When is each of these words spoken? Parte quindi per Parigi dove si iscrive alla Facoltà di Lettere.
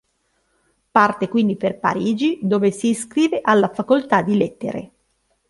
Parte 0.91 1.27
quindi 1.29 1.55
per 1.57 1.77
Parigi 1.77 2.39
dove 2.41 2.71
si 2.71 2.89
iscrive 2.89 3.39
alla 3.43 3.69
Facoltà 3.71 4.23
di 4.23 4.35
Lettere. 4.35 4.91